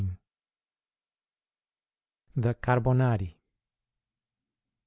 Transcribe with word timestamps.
The 2.35 2.55
Carbonari. 2.55 3.35